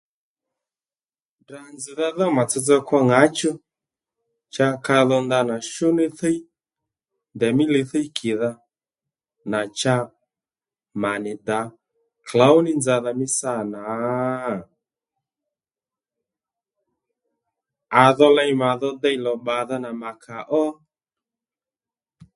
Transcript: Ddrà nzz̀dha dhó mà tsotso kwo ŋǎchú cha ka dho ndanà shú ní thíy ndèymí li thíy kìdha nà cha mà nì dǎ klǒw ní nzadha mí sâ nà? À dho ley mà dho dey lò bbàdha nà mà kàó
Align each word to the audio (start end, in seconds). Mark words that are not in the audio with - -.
Ddrà 1.41 1.61
nzz̀dha 1.73 2.07
dhó 2.17 2.25
mà 2.37 2.43
tsotso 2.49 2.75
kwo 2.87 2.97
ŋǎchú 3.09 3.51
cha 4.53 4.67
ka 4.85 4.97
dho 5.09 5.17
ndanà 5.25 5.55
shú 5.71 5.87
ní 5.97 6.05
thíy 6.19 6.37
ndèymí 7.35 7.63
li 7.73 7.81
thíy 7.91 8.07
kìdha 8.17 8.51
nà 9.51 9.59
cha 9.79 9.95
mà 11.01 11.11
nì 11.23 11.31
dǎ 11.47 11.59
klǒw 12.27 12.57
ní 12.65 12.71
nzadha 12.79 13.11
mí 13.19 13.27
sâ 13.37 13.53
nà? 13.73 13.83
À 18.01 18.03
dho 18.17 18.27
ley 18.37 18.51
mà 18.61 18.69
dho 18.81 18.89
dey 19.03 19.17
lò 19.25 19.33
bbàdha 19.43 19.75
nà 19.83 19.91
mà 20.01 20.09
kàó 20.23 20.63